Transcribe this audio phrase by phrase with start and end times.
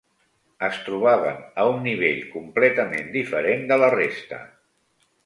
[0.67, 4.41] Es trobaven a un nivell completament diferent de la resta